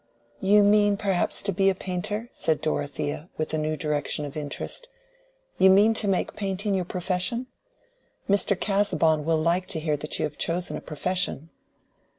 [0.39, 4.87] "You mean perhaps to be a painter?" said Dorothea, with a new direction of interest.
[5.59, 7.45] "You mean to make painting your profession?
[8.27, 8.59] Mr.
[8.59, 11.51] Casaubon will like to hear that you have chosen a profession."